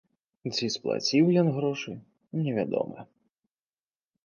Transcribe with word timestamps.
Ці 0.55 0.69
сплаціў 0.75 1.25
ён 1.41 1.47
грошы, 1.59 1.91
невядома. 2.47 2.99